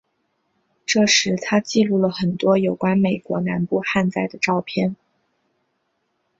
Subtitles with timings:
[0.83, 4.95] 这时他记录了很多有关美国南部旱灾的照片。